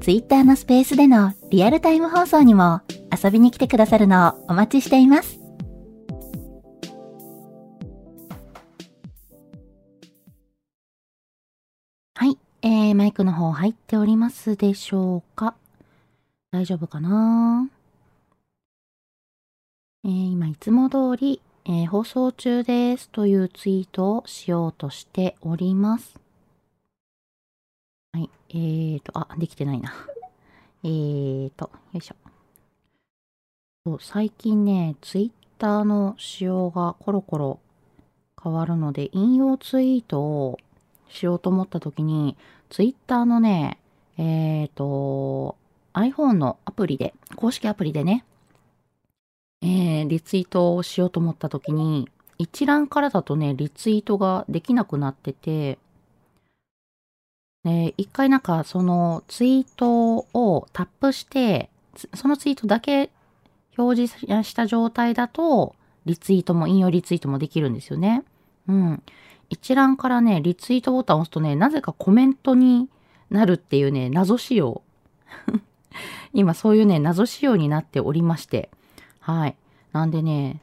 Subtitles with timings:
[0.00, 2.80] Twitter のスペースでのリアルタイム放送にも
[3.12, 5.38] 遊びに来てくださるのをお待ちしています。
[12.14, 15.54] はい、えー、マイクの方入っておりますでしょうか？
[16.50, 17.68] 大丈夫かな？
[20.04, 26.19] えー、今いつも通り、えー、放送中ですというツイートをしようとしております。
[28.52, 29.94] えーと、あ、できてないな。
[30.82, 33.98] えーと、よいしょ。
[34.00, 37.60] 最近ね、ツイッターの仕様がコロコロ
[38.42, 40.58] 変わるので、引用ツイートを
[41.08, 42.36] しようと思った時に、
[42.70, 43.78] ツイッターのね、
[44.18, 45.56] えーと、
[45.92, 48.24] iPhone のアプリで、公式アプリでね、
[49.62, 55.78] えー、リツイートをしようと思った時に、一覧からだとね、リツイートができなくなってて、
[57.64, 61.68] 一回なんかそのツイートをタップして、
[62.14, 63.10] そのツイートだけ
[63.76, 65.74] 表示した状態だと、
[66.06, 68.24] リツイートも引用リツイートもできるんですよね。
[68.68, 69.02] うん。
[69.50, 72.88] 一覧からね、リツイートボタンを押すとね、なぜかコメントに
[73.30, 74.82] なるっていうね、謎仕様。
[76.32, 78.70] 今そういうね、謎仕様になっておりまして。
[79.18, 79.56] はい。
[79.92, 80.62] なんでね、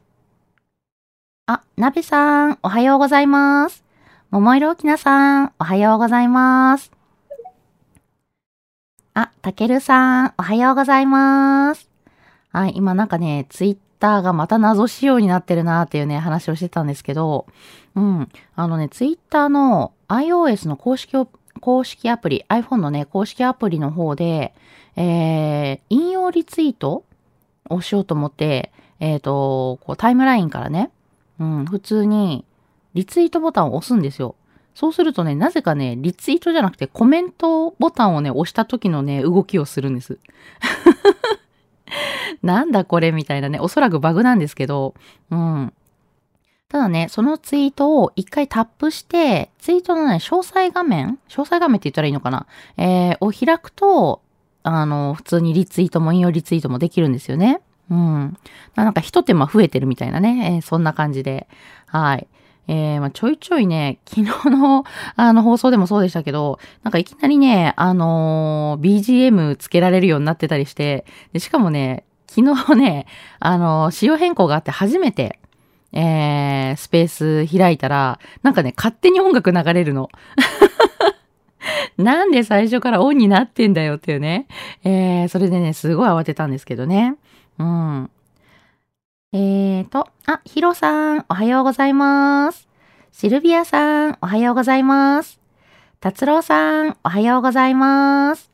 [1.45, 3.86] あ、なべさん、おはようございます。
[4.29, 6.91] 桃色きなさん、おはようございます。
[9.13, 11.89] あ、たけるさん、おはようございます。
[12.51, 17.45] はい、今なんかね、ツイッターがまた謎仕様になってるなっていうね、話をしてたんですけど、
[17.95, 21.29] うん、あのね、ツイッターの iOS の公式を
[21.61, 24.53] 公式アプリ、iPhone のね、公式アプリの方で、
[24.97, 27.05] えー、引用リツイート
[27.69, 30.91] をしようと思って、えっ、ー、と、こうタイムラインからね、
[31.39, 32.43] うん、普通に
[32.97, 34.33] リツイートボタンを押すんですよ。
[34.73, 40.17] そうするとね、なぜかね、リツイートじゃなくてコメントボタンをね、押した時のね、動きをするんです。
[42.41, 44.95] なんだこれみたいなね、おそらくバグなんですけど、
[45.29, 45.73] うん。
[46.69, 52.47] ただね、そのツイートを一回タップして、ツイートのね、詳細画面詳細画面って言ったらいいのかな
[52.77, 54.21] えー、を開くと、
[54.63, 57.61] あの、普通にリツイートも引用リツイートもできるんですよね。
[57.89, 58.37] うん。
[58.75, 61.47] なんか一手間増えてるみたいなね、えー、そんな感じで。
[61.85, 62.27] はい。
[62.67, 64.83] えー、まあ、ちょいちょいね、 昨日の、
[65.15, 73.05] あの、放送でもそうでしたけど、なんかいきなりね、あのー、BGM つけられるようになってたりして、でしかもね、昨日ね、
[73.39, 75.39] あのー、仕様変更があって初めて、
[75.93, 80.09] えー、スペース開いたら、なんかね、勝手に音楽流れるの。
[81.97, 84.47] なんで最初からオンになってんだよっていうね。
[84.83, 87.15] えー、それでね、すごい慌てたんですけどね。
[87.57, 88.09] うん。
[89.39, 92.67] えーと、あ、ヒロさん、おはようございます。
[93.11, 95.39] シルビアさん、おはようございます。
[95.99, 98.49] 達郎さん、おはようございます。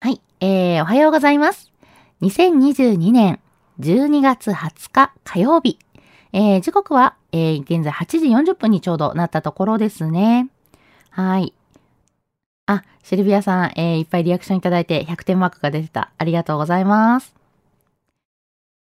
[0.00, 1.72] はい、えー、おはようございます。
[2.20, 3.40] 2022年
[3.78, 5.78] 12月20日火曜日。
[6.34, 10.50] えー、時刻は、えー、現在8時40分にちょうどなったところですね。
[11.08, 11.54] はい。
[12.66, 16.12] あ、シルビアさん、えー、いっぱいリアクションいただいて100点マークが出てた。
[16.18, 17.39] ありがとうございます。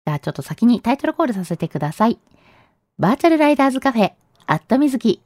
[0.07, 2.17] じゃあちょっと先にタイトルコールさせてください。
[2.97, 4.13] バーチャルライダーズカフェ、
[4.45, 5.21] アットみずき、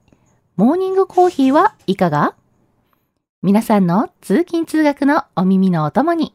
[0.55, 2.33] モーニングコーヒーはいかが？
[3.43, 6.33] 皆さんの通勤通学のお耳のお供に、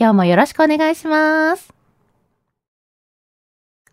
[0.00, 1.74] 今日もよろしくお願いします。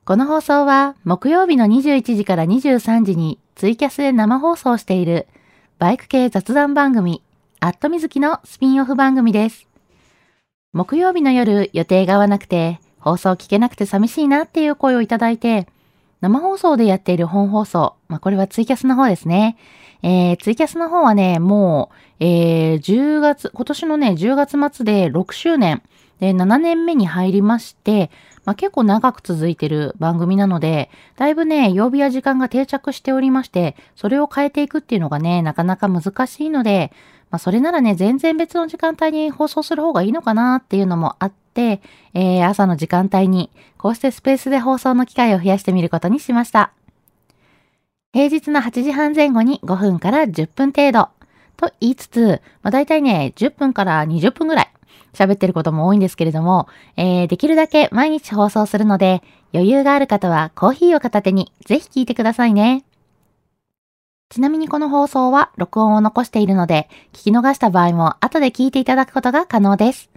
[0.06, 5.28] この放送は木曜日の21時から23時にツイキャスで生放送している
[5.78, 7.22] バイク系雑談番組
[7.60, 9.68] アットみずきのスピンオフ番組です。
[10.72, 15.68] 木曜日の夜予定が合わなくて放送聞けなくて寂しいなっていう声をいただいて、
[16.22, 19.58] 生放送でやっている本放送、まあ、これはツイキャスの方ですね。
[20.04, 25.82] えー、ツイキャスの方はね、もう、えー、10月、今年のね、10月末で6周年、
[26.20, 28.10] で、7年目に入りまして、
[28.46, 36.94] まあ、結構長く続いてる番組なので、だいぶね、曜日や時間が定着しておりまして、それを変えていくっていうのがね、なかなか難しいので、
[37.34, 41.82] まあ、それならね、全然別の時間帯に放送する方がいいのかなっていうのもあって、
[42.14, 43.50] えー、朝の時間帯に、
[43.80, 46.74] こうしてスペースで放送の機会を増やしてみることにしました。
[48.14, 51.10] 平日の8時半前後に5分から10分程度。
[51.58, 54.70] と言いつつ、まあ、大体ね、10分から20分ぐらい
[55.14, 59.24] 喋ってることも多いんですけれども、えー、できるだけ毎日放送するので、
[59.56, 62.84] 余裕がある方はコーヒーを片手にぜひ聞いてくださいね。
[64.30, 70.10] ちなみにこの放送は録音を残しているので、聞き逃した場合も後で聞いていただくことが可能です。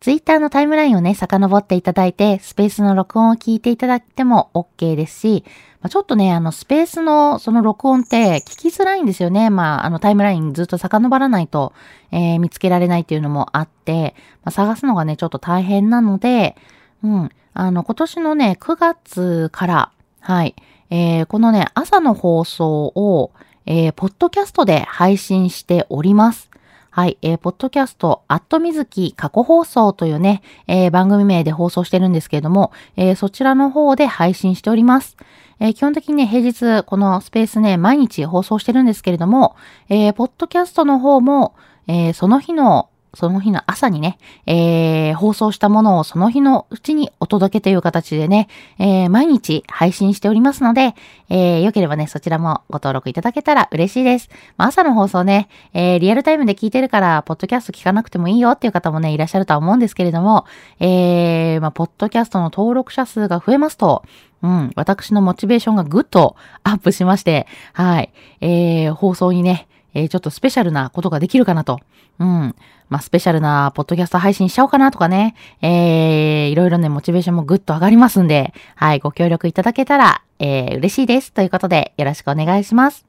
[0.00, 5.44] ツイッターのタイムラインをね、遡っていただいて、スペースの録音を聞いていただいても OK ですし、
[5.80, 9.48] まあ、ちょっとね、あの、スペースのその録音って聞きづらいんですよね。
[9.48, 11.72] まあ、あの、タイムラインずっと遡らないと、
[12.10, 14.14] えー、見つけられないっていうのもあって、
[14.44, 16.54] まあ、探すのがね、ちょっと大変なので、
[17.02, 20.54] うん、あの、今年のね、9月から、はい、
[20.90, 23.30] えー、このね、朝の放送を、
[23.66, 26.50] えー、ポッドキャストで配信しております。
[26.90, 35.16] はい、えー、ポッドキャスト、アットみずき過去放送というね、えー、番組名で放送してるんですけれども、えー、そちらの方で配信しております。
[35.58, 39.56] えー、基本的にね、平日、このスペースね、毎日放送してるんですけれども、
[39.88, 41.54] えー、ポッドキャストの方も、
[41.88, 50.94] えー、その日のその日の朝にね、えー、放送したものをその日のうちにお届けという形でね、えー、毎日配信しておりますので、
[51.28, 54.28] えー、よければね、そちらもご登録いただけたら嬉しいです。
[54.56, 60.44] まあ、朝の放送ね、えー、リアルタイムで聞いてるから、ポッドキャスト聞かなくてもいいよっていう方もね、いらっしゃるとは思うんですけれども、
[60.80, 64.04] えー、まあ、ポッドキャストの登録者数が増えますと、
[64.42, 68.12] うん、私のモチベーションがぐっとアップしまして、はい、
[68.42, 71.80] えー、放送にね、えー、ちょっとスペシャルなことができるかなと。
[72.18, 72.54] うん。
[72.88, 75.34] まあ、スペシャルなポッドキャスト配信しちゃおうかなとかね。
[75.62, 81.32] えー、いろいろね、モチベーションもぐっと上がりますんで、はい、ご協力いただけたら、えー、嬉しいです。
[81.32, 83.06] ということで、よろしくお願いします。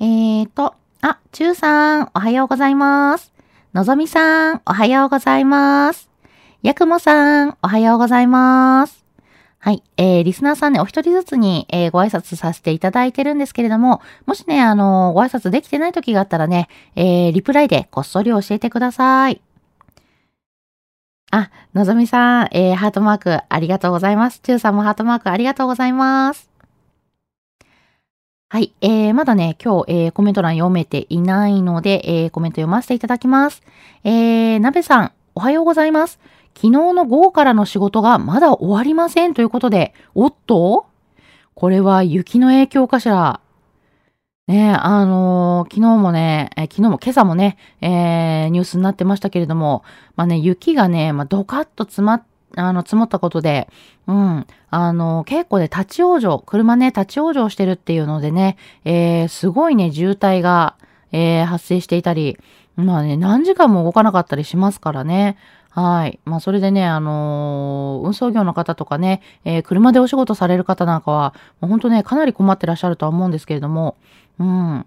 [0.00, 3.32] えーと、あ、ちゅうさん、おはようございます。
[3.74, 6.10] のぞみさん、おはようございます。
[6.62, 9.09] やくもさん、おはようございます。
[9.62, 9.82] はい。
[9.98, 19.42] えー、リスナーさんね、お一人ずつに、えー、ご挨拶させていただいてるんですけれども、もしね、あのー、ご挨拶できてない時があったらね、えー、リプライでこっそり教えてください。
[21.30, 24.40] あ、のぞみさん、えー、ハートマークありがとうございます。
[24.40, 26.48] ちゅうさんもハートマークありがとうございます。
[28.48, 28.72] はい。
[28.80, 33.62] えー、まだね、今日、えー、コメント欄読めていないので、えー、コメント読ませていただきます。
[34.04, 36.18] えー、なべさん、おはようございます。
[36.60, 40.84] 昨日の午後からの仕事がまだ終わりませんということで、おっと？
[41.54, 43.40] これは雪の影響かしら？
[44.46, 49.84] ねあのー、昨日もね、え昨日も今朝もね、えー、ニュースになってましたけれども、
[50.16, 52.24] まあね、雪がね、まあ、ドカッと詰まっ
[52.56, 53.70] あの、積もったことで、
[54.06, 60.76] うん、あの、結構ね、立ち往生、車ね、立ち往生してるっていうのでね、えー、すごいね、渋滞が、
[61.12, 62.38] えー、発生していたり、
[62.76, 65.38] まあね、何時間も動かなかったりしますからね。
[65.70, 66.18] はい。
[66.24, 73.96] まあ、それでね、あのー、運送業の方とかね、えー、車でお仕事される方なんかは、もう本当ね、かなり困ってらっしゃるとは思うんですけれども、
[74.40, 74.46] うん。
[74.46, 74.86] ま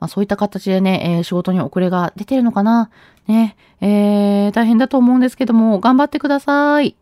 [0.00, 2.90] あ、そういった形でね、えー、仕事に遅れが出てるのかな。
[3.28, 6.96] ね、えー、大変だと思うんですけども、頑張ってください。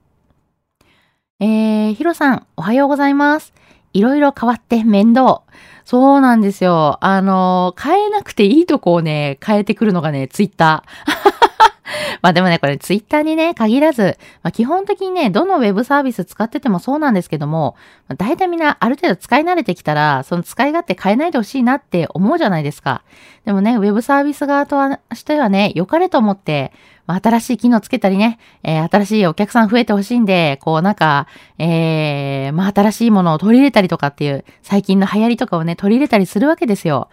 [1.38, 3.54] えー、ヒロさん、おはようございます。
[3.92, 5.42] いろいろ変わって面倒。
[5.84, 6.98] そうなんですよ。
[7.00, 11.29] あのー、変えなくていいとこをね、変えてくるのがね、ツイッター。
[12.22, 17.76] まあでもね、これツイッターにね、限らず、まあ基本的にね、どのウェブサービス使っててもそうなんですけども、
[18.08, 23.02] まあ、大体みんなある程度使い慣れてきたら、その使い勝手変えないでほしいなって思うじゃないですか。
[23.44, 24.76] でもね、ウェブサービス側と
[25.14, 26.72] してはね、良かれと思って、
[27.06, 31.26] まあ、新しい機能つけたりね、えー、新しいお客さん増えてほしいんで、こうなんか、
[31.58, 37.08] えー、まあ、新しいものを取り入れたりとかっていう、最近の流行りとかをね、取り入れたりするわけですよ。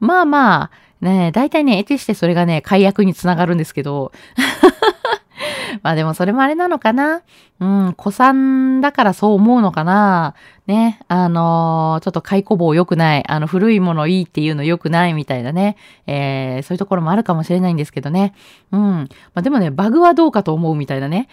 [0.00, 0.70] まあまあ、
[1.02, 4.12] ねえ大体ね、得てしてそれがね、解約につながるんですけど。
[5.82, 7.22] まあでもそれもあれなのかな
[7.58, 10.34] うん、子さんだからそう思うのかな
[10.66, 18.34] ね、あのー、ちょっと解雇棒良くない、あの、古いものいいっていうの良くないみたいなね、えー、そういうところもあるかもしれないんですけどね。
[18.70, 18.80] うん。
[18.80, 21.28] まあでもね、バグはどうかと思うみたいなね。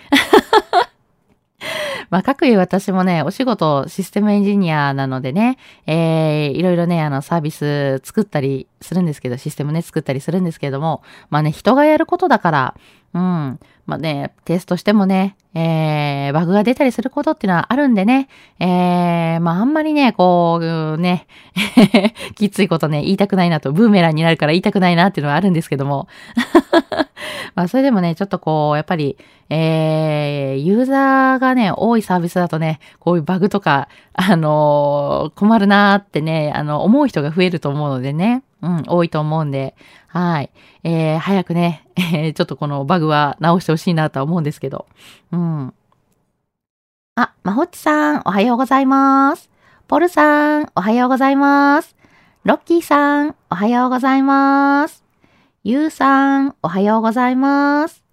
[2.10, 12.76] まあ、各位私もね、お仕事、システムエンジニアなのでね、えー、いろいろね、あの、サービス作ったりするんですけど、システムね、作ったりするんですけれども、まあね、人がやることだから、
[13.14, 13.60] うん。
[13.90, 18.30] まあね、テストしてもね、えー、バグが出たりすることっていうのはあるんでね、
[18.60, 21.26] えー、まああんまりね、こう、ね、
[22.36, 26.08] きついことね、言いたくないなと、ブーメランになるから言いたくないなっていうのはあるんですけども。
[27.56, 29.18] まあそれでもね、ちょっとこう、やっぱり、
[29.50, 39.76] えー、ユーザーがね、多いサービスだとね、こういうバグとか、あのー、困るなーってね、あの、思う人が増えると思うのでね、うん、多いと思うんで、
[40.08, 40.50] はい。
[40.84, 44.86] えー、早くね、えー、ちょっとこのバグは直してほしいしいなとは思うんですけど。
[45.32, 45.74] うん。
[47.16, 49.50] あ、まほっちさん、おはようございます。
[49.88, 51.96] ポルさん、おはようございます。
[52.44, 55.04] ロッキーさん、おはようございます。
[55.64, 58.04] ゆうさん、おはようございます。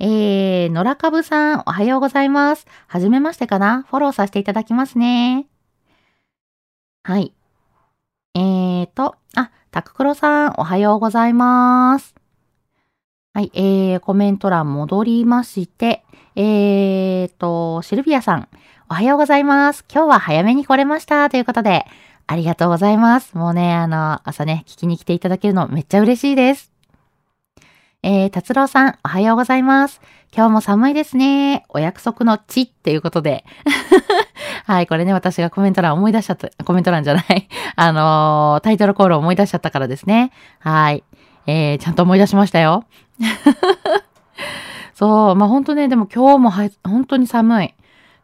[0.00, 2.66] えー、のらかぶさん、おはようございます。
[2.86, 3.84] はじめましてかな？
[3.84, 5.46] フォローさせていただきますね。
[7.02, 7.32] はい。
[8.34, 12.14] えーと、あ、たくくろさん、おはようございます。
[13.40, 16.04] はい、えー、コメント欄戻りまして、
[16.36, 18.48] えーと、シルビアさん、
[18.90, 19.82] おはようございます。
[19.90, 21.30] 今日は早めに来れました。
[21.30, 21.86] ということで、
[22.26, 23.38] ありがとうございます。
[23.38, 26.70] もうね、あの、朝ね、聞きに来ていただけるのめっちゃ嬉しいです。
[28.02, 30.02] えー、達郎さん、おはようございます。
[30.36, 31.64] 今日も寒いですね。
[31.70, 33.46] お約束の地っていうことで。
[34.68, 37.48] はい、これね、私がコメント欄思い出しちゃった、コメント欄じゃない。
[37.74, 40.30] あのー、タイトルコール思い出しちゃったからですね。
[40.58, 41.04] はい。
[41.46, 42.84] えー、ちゃんと思い出しましたよ。
[44.94, 47.74] そう、まあ本当ね、でも今日もは本当に寒い。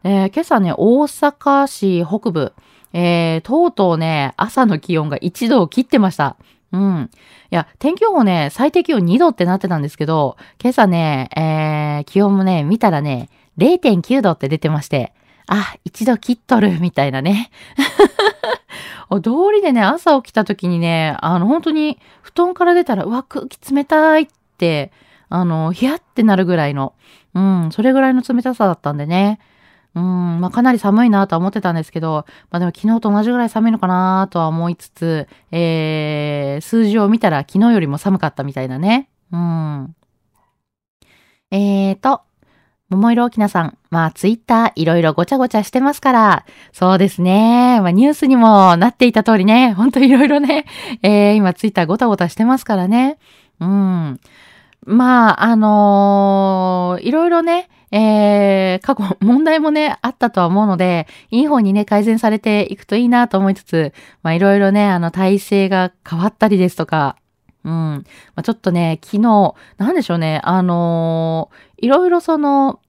[0.03, 2.53] えー、今朝ね、大阪市北部、
[2.93, 6.37] えー、とうとうね、朝の気温が1度を切ってました。
[6.71, 7.09] うん。
[7.51, 15.13] いや、天気予報ね、最低気温2度ってなってたんですけど、今朝ね、えー、気温もね、見たらね、0.9度って出てまして、
[15.47, 17.49] あ、一度切っとる、みたいなね。
[19.21, 24.27] 道理でね、朝起きた時にね、あの、本当に、布団から出たら、うわ、空気冷たいっ、
[25.29, 26.93] あの、ヒヤってなるぐらいの、
[27.33, 29.39] うん、それぐらいの冷たさだったんでね。
[29.95, 39.09] うん、まあ、かなり寒いなとは思ってたんですけど、まあ、でも昨日と同じぐらい寒いのかなとは思いつつ、えー、数字を見たら昨日よりも寒かったみたいなね。
[39.31, 39.95] うん。
[41.49, 42.21] えーと、
[42.89, 43.77] 桃色きなさん。
[43.89, 46.45] まあ、ツイッターいろいろごちゃごちゃしてますから。
[46.73, 47.79] そうですね。
[47.81, 49.73] まあ、ニュースにもなっていた通りね。
[49.73, 50.65] ほんといろいろね。
[51.01, 53.17] えー、今ツイッターごたごたしてますからね。
[53.59, 54.19] うん。
[54.85, 63.93] まあ、あのー、いろいろね、えー、過去、問題もね、あったとは思うので、いい方にね、改善されていくといいなと思いつつ、
[64.23, 67.17] まあ、いろいろね、あの、体制が変わったりですとか、
[67.63, 67.71] うん。
[67.71, 68.03] ま
[68.37, 72.79] あ、ちょっとね、昨日、なんでしょうね、あのー、いろいろその、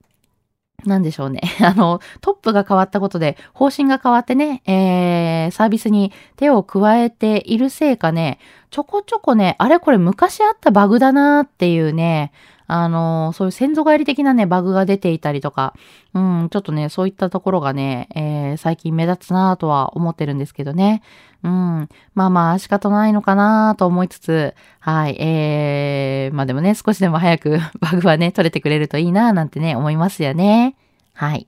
[0.85, 1.41] なんでしょうね。
[1.61, 8.39] あの、トップが変わったことで、方針が変わってね、えー、サービスに手を加えているせいかね、
[8.71, 12.31] ちょこちょこね、あれこれ昔あったバグだなっていうね、
[12.71, 15.73] あの、そういう先祖返り的なね、バグが出ていたりとか、
[16.13, 21.01] うん、ちょっとね、そういったところがね、えー、最近目立つなとは思ってるんですけどね。
[21.43, 21.89] うん。
[22.15, 25.15] まあまあ、仕方ないのかなと思いつつ、はい。
[25.19, 30.75] えー、まあでもね、少しでも早く バグはね、取れてくれるといいななんてね、思いますよね。
[31.13, 31.47] はい。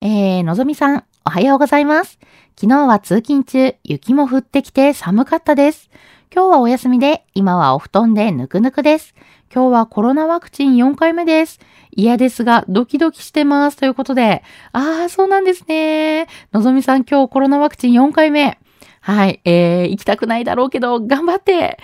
[0.00, 2.18] えー、のぞみさん、おはようございます。
[2.56, 5.90] 昨日は通勤中、雪も降ってきて寒かったです。
[6.32, 9.16] 今日はお休みで、今はお布団でぬくぬくです。
[9.52, 11.58] 今日はコロナワクチン4回目です。
[11.90, 13.76] 嫌ですが、ドキドキしてます。
[13.76, 16.28] ということで、ああ、そうなんですね。
[16.52, 18.60] のぞみさん今日コロナワクチン4回目。
[19.00, 21.80] はい、えー、行きたくないだろうけど、頑張って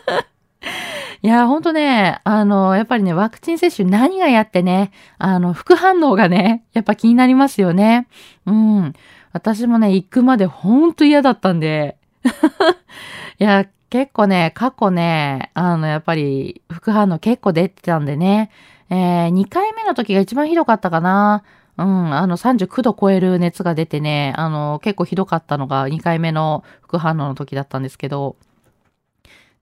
[1.22, 8.06] いや、ほんとね、あの、やっぱりね、ワクチン接種何がやってね、あの、副反応がね、やっぱ気になりますよね。
[8.44, 8.92] うん。
[9.32, 11.96] 私もね、行くまでほんと嫌だったんで。
[13.38, 18.50] いや、結構ね、過去ね、あの、やっぱり、副反応結構出てたんでね、
[18.90, 21.42] えー、2回目の時が一番ひどかったかな。
[21.78, 28.36] うん、あの、39度超える熱が出てね、あの、結構ひどかったのが2回目の副反応の時だったんですけど、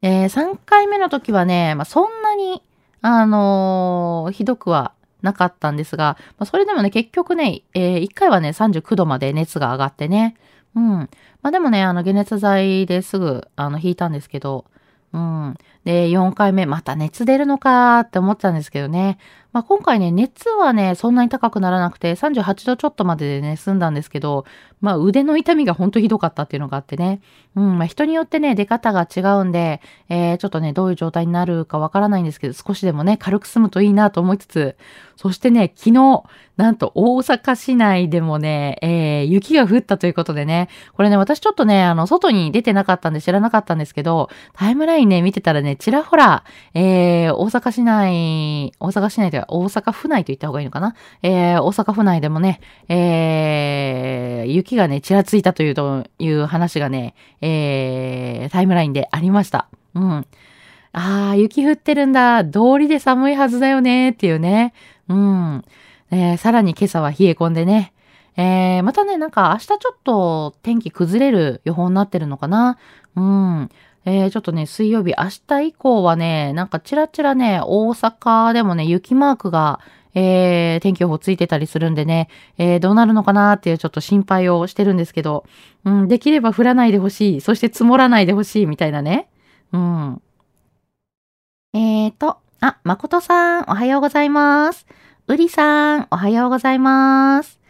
[0.02, 2.62] えー、3回目の時はね、まあ、そんなに、
[3.00, 4.92] あのー、ひどくは
[5.22, 10.36] なかったんですが、まあ、それでもね、結局ね、えー、1回はね、39度まで熱が上がってね、
[10.76, 10.82] うん。
[11.42, 14.64] まあでもね、あの、解熱剤ですぐ、あの、引いたんですけど、
[15.12, 15.56] うん。
[15.84, 19.18] で、4回目、また熱出るのかって思ったんですけどね。
[19.54, 24.46] まあ、今回ね、熱はね、そんなに高くならなくて、38度ちょっとまででね、済んだんですけど、
[24.80, 27.20] まあ、腕の痛みがほんとひどかったっていうのがあってね。
[27.54, 34.76] うん、まあ、人によってね、出方が違うんで、えー、ちょっとね、どういう状態になるかわからないんですけど、少しでもね、軽く済むといいなと思いつつ、
[35.16, 36.24] そしてね、昨日、
[36.56, 46.44] なんと大阪市内でもね、えー、雪が降ったということでね、これね、私ちょっとね、あの、外に出てなかったんで知らなかったんですけど、タイムラインね、見てたらね、ちらほら、
[46.74, 50.94] えー、大阪市内、大阪市内で大阪府内と言った方がいいのかな？
[51.22, 59.68] えー、大阪府内でもね、えー、雪がね、ちらついたというという話がね、えー、タイムラインでありました。
[59.94, 60.26] うん。
[60.96, 62.44] ああ、雪降ってるんだ。
[62.44, 64.10] 通りで寒いはずだよね。
[64.10, 64.74] っていうね。
[65.08, 65.64] うん。
[66.10, 67.92] えー、さらに今朝は冷え込んでね。
[68.36, 72.78] えー、またね、なんか明日ちょっと天気崩れる予報になってるのかな？
[73.16, 73.70] うん。
[74.06, 79.80] えー、ちょっとね、水曜日、明日以降はね、なんかチラチラね、大阪でもね、雪マークが、
[80.14, 85.44] えー、天気予報ついてたりするんでね、えー、どうなるのかなっていうちょっと心配をしてるんですけど、
[85.84, 87.40] うん、できれば降らないでほしい。
[87.40, 89.28] そして積もらないでほしいみたいなね。
[89.72, 90.22] うん。
[91.72, 94.86] えーと、あ、誠さん、おはようございます。
[95.26, 97.63] うりさん、おはようございます。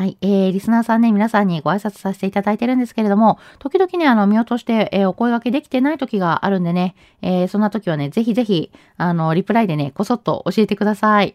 [0.00, 0.16] はい。
[0.22, 11.34] えー、リスナーさんね、皆さんにご挨拶させていただいてるんですけれども、時々ね、あの、見落として、えー、お声掛けできてない時があるんでね、えー、そんな時はね、ぜひぜひ、あの、リプライでね、こそっと教えてください。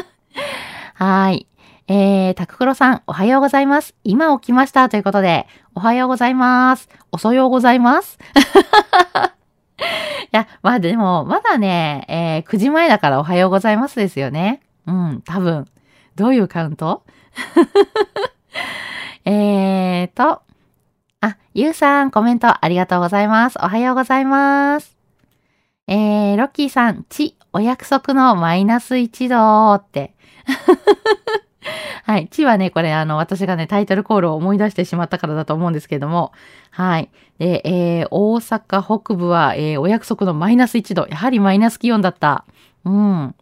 [0.94, 1.46] はい。
[1.86, 3.94] えー、タククロさん、おはようございます。
[4.02, 4.88] 今起きました。
[4.88, 6.88] ということで、おはようございます。
[7.12, 8.18] おそようございます。
[9.76, 9.82] い
[10.30, 14.62] や、まあでも、まだね、えー、9時前だからおはようございますですよね。
[14.86, 15.66] うん、多分。
[16.16, 17.02] どういうカウント？
[19.24, 20.42] えーと、
[21.20, 23.58] あ、ゆうさん、コメントありがとうございます。
[23.62, 24.96] おはようございます。
[25.86, 30.14] えー、ロッキーさん、ち、お約束のマイナス1度って。
[32.04, 32.28] はい。
[32.28, 36.32] ちはね、これ、あの、私がね、タイトルコールを思い出してしまったからだと思うんですけども、
[36.70, 37.10] はい。
[37.38, 41.06] で、えー、大阪北部は、えー、お約束のマイナス1度。
[41.08, 42.44] やはりマイナス気温だった。
[42.84, 43.34] うん。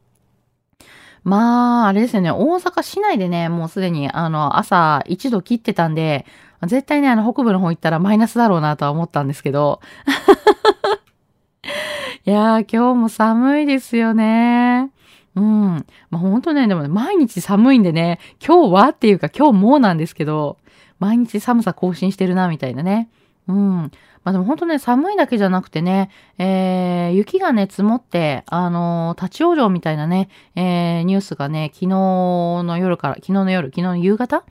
[1.25, 2.33] まあ、あれですよね。
[2.33, 6.27] 大阪市内でね、もうすでに、あの、朝1度切ってたんで、
[6.63, 9.81] 絶対ね、あの、北部の方行ったらマイナスだろうなとは思ったんですけど。
[12.25, 14.91] いやー、今日も寒いですよね。
[15.35, 15.87] うん。
[16.11, 20.59] まあ、ほんとね、でもね、毎日寒いんでね、今日はっていうか今日もなんですけど、
[20.99, 23.09] 毎日寒さ更新してるな、みたいなね。
[23.49, 23.91] うん。
[24.25, 34.45] まあでも本当ね、寒いだけじゃなくてね、えー、雪がね、積もって、あのー、立ち往生みたいなね、えー、ニュースがね、昨日の夜から、昨日の夜、昨日の夕方？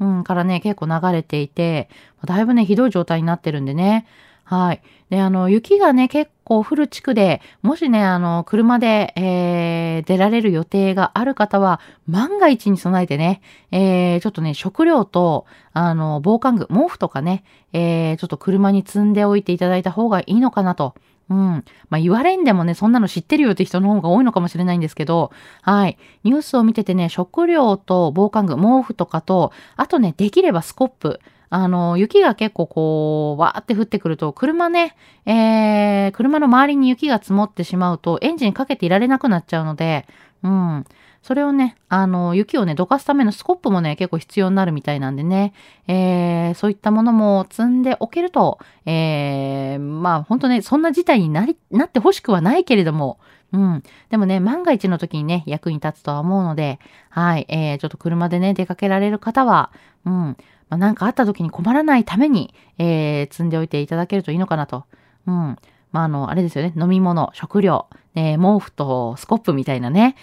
[0.00, 1.88] うん、からね、結構流れていて、
[2.24, 4.06] だいぶね、ひどい状態になってるんでね。
[4.44, 4.80] はい。
[5.10, 20.94] で、あの、雪がね、結構降る地区で、もしね、あの、車で、えー、出られる予定がある方は、万が一に備えてね、えー、ちょっとね、食料と、あの、防寒具、毛布とかね、えー、ちょっと車に積んでおいていただいた方がいいのかなと。
[21.30, 21.64] うん。
[21.90, 25.30] まあ、言われんでもね、そんなの知ってるよって人の方が多いのかもしれないんですけど、
[25.60, 25.98] はい。
[26.24, 31.20] ニュースを見ててね、食料と防寒具、毛布とかと、あとね、できればスコップ。
[31.50, 34.94] あの、雪が結構こう、わーって降ってくると、車ね、
[35.26, 40.06] えー、車の周りに雪が積もってしまうと、エンジンかけていられなくなっちゃうので、
[40.42, 40.84] うん。
[41.22, 45.52] それをね、あの、雪をね、どかすためのスコップもね、結構必要になるみたいなんでね、
[45.88, 53.18] えー、そういったものも積んでおけると、えー、まあ、ほんとね、そんな事態になり、なってほしくはないけれども、
[53.52, 53.82] うん。
[54.10, 59.72] でもね、万が一の時にね、役に立つとは思うので、はい、えー、ちょっと車でね、出かけられる方は、
[60.04, 60.36] うん。
[60.70, 64.84] まあ、なんかあった時に困らないために、えー、積んでおいていただけるといいのかなと。
[65.26, 65.56] うん。
[65.92, 66.72] まあ、あの、あれですよね。
[66.76, 70.16] 飲み物、食料、え、毛布とスコップみたいなね。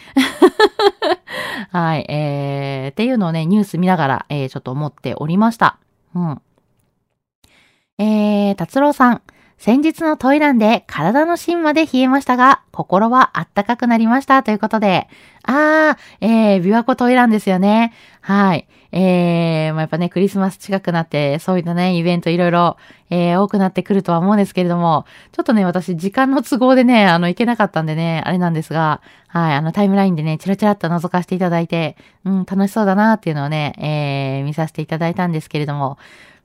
[1.72, 2.06] はい。
[2.10, 5.80] えー、っていうのをね、ニュース見ながら、えー、ちょっと思っておりました。
[6.14, 6.42] うん。
[7.98, 9.22] えー、達郎さん。
[9.58, 15.08] 先日のトイランで体の芯まで冷えましたが、心はあったかくなりましたということで。
[15.44, 17.94] あー、えー、琵琶湖トイランですよね。
[18.22, 18.68] はい。
[18.92, 22.78] えー、まあ、やっぱね、クリスマス近くなって、そういったね、イベントいろいろ、
[23.10, 35.98] えー、多くなってくるとは思うんですけれども、ちょっとね、私、時間の都合でね、あの、行けなかったんでね、あれなんですが、はい、あの、タイムラインでね、チラチラっと覗かせていただいて、うん、楽しそうだなっていうのをね、えー、見させていただいたんですけれども、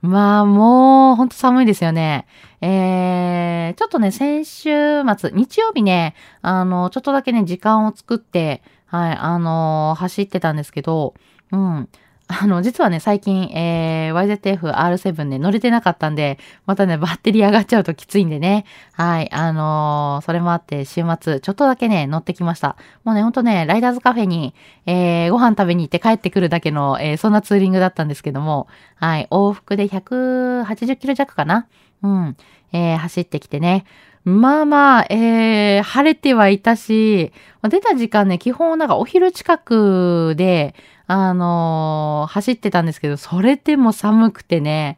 [0.02, 2.26] まあ、もう、ほんと寒いですよね。
[2.62, 4.70] えー、ちょっとね、先週
[5.16, 11.14] 末、日曜日ね、あの、ちょっとだけね、時間を作って、はい、あの、走ってたんですけど、
[11.52, 11.88] うん。
[12.32, 18.66] あの、実はね、最近、えー、YZF-R7 ね、乗れてなかったんで、またね、バッテリー上がっちゃうときついんでね。
[18.92, 19.32] はい。
[19.32, 22.76] あのー、それもあって、週末、ちょっとだけね、乗ってきました。
[23.02, 24.54] もうね、ほんとね、ライダーズカフェに、
[24.86, 29.26] えー、ご飯食べに行って帰ってくるだけの、えー、そんなツーリングだったんですけども、はい。
[29.32, 31.66] 往復で180キロ弱かな
[32.02, 32.36] うん。
[32.72, 33.84] えー、走ってきてね。
[34.24, 37.32] まあまあ、えー、晴れてはいたし、
[37.68, 40.74] 出た時間ね、基本なんかお昼近くで、
[41.12, 44.96] あのー、走ってたんですけど、それでも寒くてね、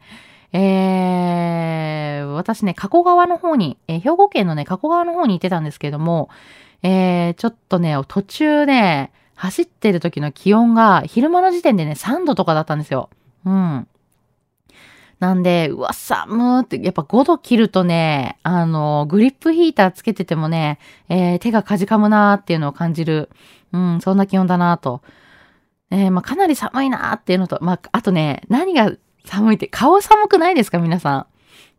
[0.51, 6.29] えー、私ね、加古川の方に、えー、兵庫県のね、加古川の方に行ってたんですけども、
[6.83, 13.09] えー、ちょっとね、途中ね、走ってる時の気温が昼間の時点でね、3度とかだったんですよ。
[13.43, 13.87] うん。
[15.19, 20.77] なんで、うわ、寒ーって、やっぱ5度切るとね、あの、グリップヒーターつけててもね、
[21.09, 23.31] えー、手がかじかむなーっていうのを感じる。
[23.71, 25.01] うん、そんな気温だなーと。
[25.93, 28.91] えー、まあ、かなり寒いなーっていうのと、まあ、あとね、何が
[29.25, 31.27] 寒いって、顔寒くないですか皆さ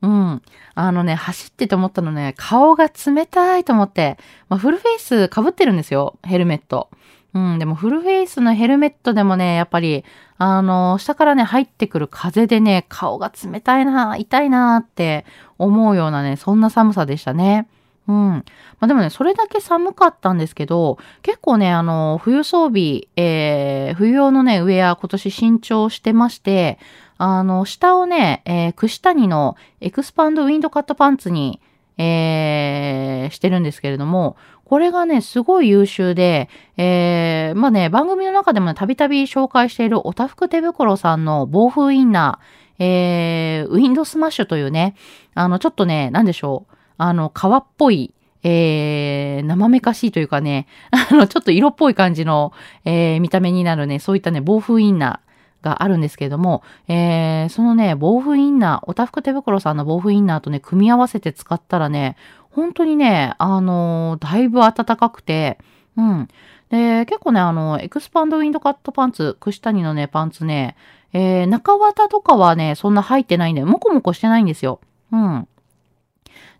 [0.02, 0.06] ん。
[0.06, 0.42] うん。
[0.76, 4.16] あのね、走ってて思ったのね、顔が冷たいと思って、
[4.48, 6.90] まあ、フルフェイス被ってるんですよ、ヘルメット。
[7.34, 10.04] うん、でもフルフェイスのヘルメットでもね、やっぱり、
[10.38, 15.26] あの、下からね、入ってくる風でね、顔が冷たいな、痛いなって
[15.58, 17.66] 思うようなね、そんな寒さでしたね。
[18.06, 18.16] うん。
[18.16, 18.44] ま
[18.80, 26.78] あでもね、それだけ寒かったんですけど、結構ね、あの、冬装備、えー、冬用のね、ウェア今年新調してまして、
[27.16, 31.60] あの、下をね、えー、串谷のエクスパンドウィンドカットパンツに、
[31.96, 44.96] えー、してるんですけれども、これがね、すごい優秀で、えー、まあね、番組の中でもね、たびたび紹介しているおたふく手袋さんの防風インナー、えー、ウィンドスマッシュというね、
[45.34, 50.66] あの、ちょっとね、なんでしょう、あの、革っぽい、えー、艶めかしいというかね、
[51.10, 52.52] あの、ちょっと色っぽい感じの、
[52.84, 62.16] えー、見た目になるね、そういったね、防風インナーがあるんですけれども、えー、そのね、防風インナー、おたふく手袋さんの防風インナーとね、組み合わせて使ったらね、
[62.50, 65.58] 本当にね、あのだいぶ暖かくて、
[65.96, 66.28] うん。
[66.70, 70.76] で、結構ね、あの、エクスパンドウィンドカットパンツ、串谷のね、パンツね、
[71.12, 74.80] えー、中綿とかはね、そんな入ってないんで、もこもこしてないんですよ。
[75.12, 75.48] うん。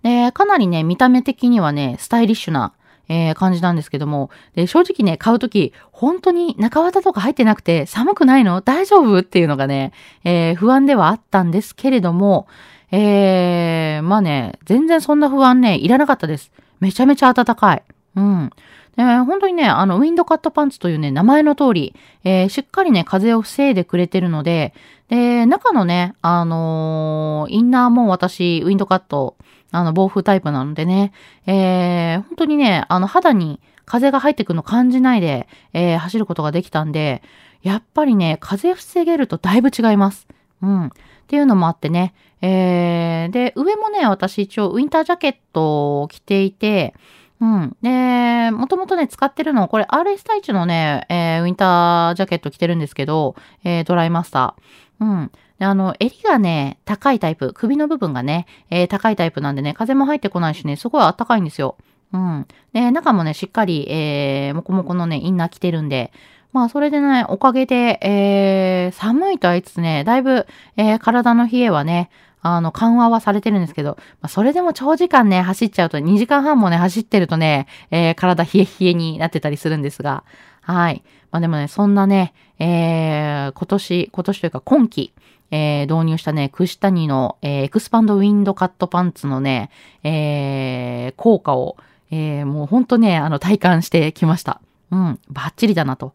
[0.05, 2.73] で、かなりね、見た目的にはね、スタイリッシュな、
[3.09, 8.61] えー、感じなんですけども、で、正直ね、買うとき、本当に中綿とか入ってなくて、寒くないの？
[8.61, 9.19] 大丈夫？
[9.19, 12.47] っていうのがね、えー、不安ではあったんですけれども、
[12.90, 16.53] えー、まあね、全然そんな不安ね、いらなかったです。
[16.81, 17.83] めちゃめちゃ暖かい。
[18.17, 18.51] うん。
[18.97, 24.73] で、本当にね、あの、ウィンドカットパンツというね、名前の通り、えー、しっかりね、風を防いでくれてるので、
[25.09, 29.37] で、中のね、あのー、インナーも私、ウィンドカット、
[29.74, 31.12] あの、防風タイプなのでね、
[31.46, 37.22] えー、本当にね、あの、肌に風が入ってくるの感じないで、えー、走ることができたんで、
[37.62, 40.28] やっぱりね、風防げるとだいぶ違います。
[40.62, 40.87] うん。
[40.87, 40.90] っ
[41.26, 42.14] ていうのもあってね。
[42.40, 46.94] えー、で、上もね、私一応ウィンタージャケットを着ていて、
[47.40, 47.77] うん。
[47.83, 55.05] で、もともとね、使ってるの、これ RS タイチのね、えー、ウィンタージャケット着てるんですけど、えー、ドライマスター。
[55.05, 55.33] うん。
[55.59, 61.77] あの、襟がね、高いタイプ、首の部分がね、えー、高いタイプなんでね、風も入ってこないしね、すごい暖かいんですよ。
[62.12, 62.47] うん。
[62.73, 66.12] で、中もね、しっかり、えー、もこもこのね、インナー着てるんで、
[66.53, 72.11] まあ、それでね、おかげで、えー、寒いとあいつつね、だいぶ、えー、体の冷えはね、
[72.46, 80.24] あの、緩和はされてるんですけど、まあ、それでも長時間ね、走っちゃうと、2時間半もね、走ってるとね、えー、体冷え冷えになってたりするんですが、
[80.61, 81.02] はい。
[81.30, 85.14] まあ、でもね、そんなね、えー、今年、今年というか今季、
[85.50, 89.70] えー、導入したね、クシタニの、えー、エクスパンドウィンドカットパンツのね、
[90.02, 91.78] えー、効果を、
[92.11, 94.61] えー、もうほんとね、あの、体感してきました。
[94.90, 96.12] うん、バッチリだなと。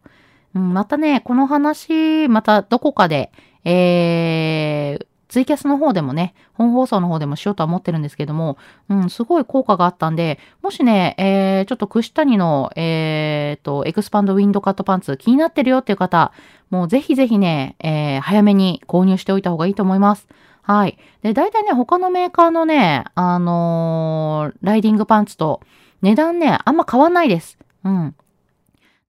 [0.54, 3.32] うん、またね、この話、またどこかで、
[3.66, 4.89] えー、
[5.30, 8.58] ツイキャスの方でもね、本放送の方でもしようとは思ってるんですけども、
[8.90, 16.32] うん、すごい効果があったんで、もしね、えー、ちょっと串谷の、えー、と、エクスパンドウィンドカットパンツ気になってるよっていう方、
[16.72, 20.28] もうぜひぜひね、えー、早めに購入しておいた方がいいと思います。
[20.64, 20.98] はい。
[21.22, 25.62] で、大体ね、他のメーカーのね、あのー、ライディングパンツと
[26.02, 27.60] 値段ね、あんま変わんないです。
[27.84, 28.16] うん。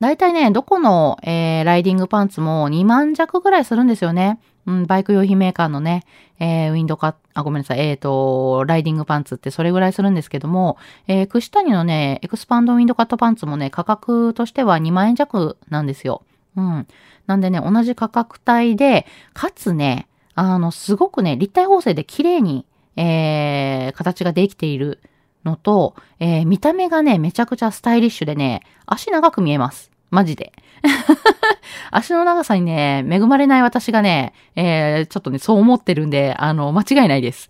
[0.01, 4.41] 大体ね、どこの、えー、ライディングパンツも2万弱ぐらいするんですよね。
[4.67, 6.05] うん、バイク用品メーカーのね、
[6.39, 16.23] えー、ウィンドカッあ、ごめんなさい、えっ、ー、と、ライディングパンツってそれぐらいするんですけども、えー、串谷のね、エクスパンドウィンドカットパンツもね、価格としては2万円弱なんですよ。
[16.57, 16.87] うん。
[17.27, 25.01] なんでね、同じ価格帯で、かつね、あの、すごくね、立体縫製で綺麗に、えー、形ができている
[25.45, 29.90] のと、えー、見た目がね、めちゃくちゃスタイリッシュでね、足長く見えます。
[30.11, 30.53] マジで。
[31.91, 37.49] 足の長さにね、恵まれない私がね、えー、ちょっとね、そう思ってるんで、あの、間違いないです。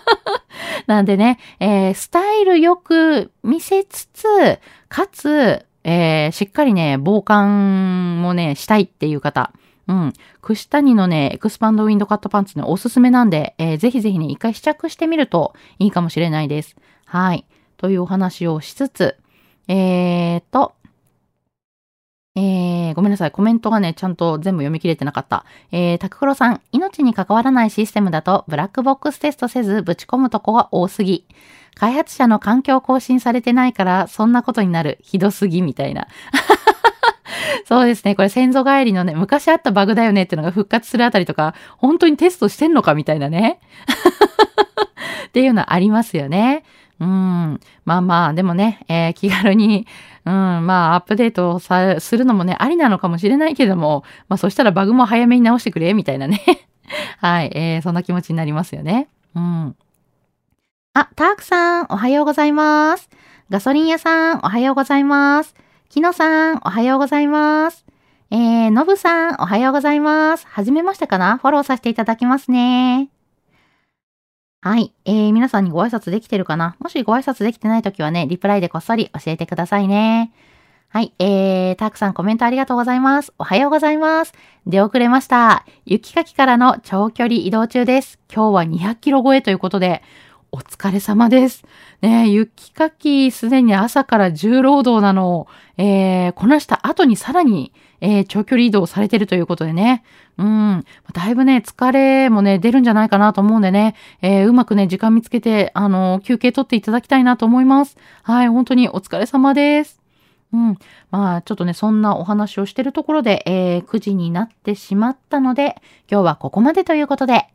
[0.86, 4.24] なんでね、えー、スタイルよく見せつつ、
[4.88, 9.52] かつ、えー、しっかりね、防寒もね、したいっていう方。
[9.86, 10.12] うん。
[10.42, 16.76] 串谷のね、エクスパンドウィンドカットパンツね、おすすめなんで、えー、ぜひぜひね、一回試着してみるといいかもしれないです。
[17.06, 17.46] はい。
[17.78, 19.16] というお話をしつつ、
[19.68, 20.74] えーと、
[22.40, 23.32] えー、ごめんなさい。
[23.32, 25.44] コメントがね、ちゃんと全部読み切れてなかった。
[25.72, 31.26] えー、タククロさん、命に関わらないシステムだと、ブラックボックステストせずぶち込むとこが多すぎ。
[31.74, 34.98] 開発者の環境更新されてないから、そんなことになる。
[35.02, 36.06] ひどすぎ、みたいな。
[37.66, 38.14] そうですね。
[38.14, 43.58] これ先祖返りのね、昔あったバグだよねっていうのが復活するあたりとか、本当にテストしてんのかみたいなね。
[45.26, 46.62] っていうのはありますよね。
[47.00, 47.60] うん。
[47.84, 49.86] まあまあ、でもね、えー、気軽に、
[50.24, 56.42] うん、まあ、アップデートさ、するのもね、ありなのかもしれないけども、まあ、そしたらバグも早めに直してくれ、みたいなね。
[57.18, 59.08] はい、えー、そんな気持ちになりますよね。
[59.36, 59.76] うん。
[60.94, 63.08] あ、タークさん、おはようございます。
[63.50, 65.54] ガソリン屋さん、おはようございます。
[65.88, 67.86] キノさん、おはようございます。
[68.30, 70.46] えー、ノブさん、おはようございます。
[70.46, 71.38] はじめましてかな？
[71.38, 73.08] フォローさせていただきますね。
[74.60, 74.92] はい。
[75.04, 76.74] えー、皆さんにご挨拶できてるかな？
[76.80, 80.32] もしご挨拶できてないときはね、リプライでこっそり教えてくださいね。
[80.88, 81.12] はい。
[81.20, 83.32] えー、たくさんコメントありがとうございます。
[83.38, 84.32] おはようございます。
[84.66, 85.64] 出遅れました。
[85.86, 88.18] 雪かきからの長距離移動中です。
[88.34, 90.02] 今日は200キロ超えということで、
[90.50, 91.64] お疲れ様です。
[92.00, 100.04] ね雪かきすでに朝から重労働なのを、えー、こなした後にさらに、えー、長距離移動されてるということでね。
[100.36, 100.84] うん。
[101.12, 107.96] だいぶね、疲れもね、出るんじゃないかなと思うんでね、えー、うまくね、時間見つけて、あの、休憩取っていただきたいなと思います。
[108.22, 110.00] はい、本当にお疲れ様です。
[110.52, 110.78] うん。
[111.10, 115.76] まあ、ちょっとね、そんなお話をしてるところで、えー、9時になってしまったので、
[116.10, 117.48] 今日はここまでということで、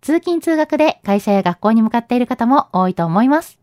[0.00, 3.58] 通勤通学で会社や学校に向かっている方も多いと思います。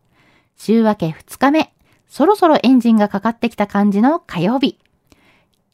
[0.56, 1.72] 週明け2日目、
[2.08, 4.78] そろそろエンジンがかかってきた感じの火曜日。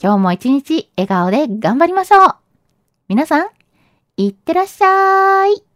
[0.03, 2.35] 今日も一日笑顔で頑張りましょう。
[3.07, 3.47] 皆さん、
[4.17, 5.71] いってらっしゃい。